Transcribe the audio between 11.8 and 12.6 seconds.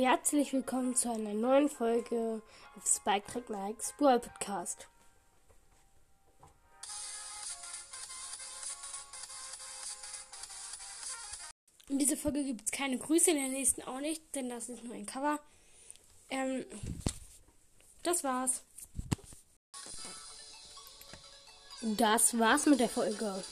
In dieser Folge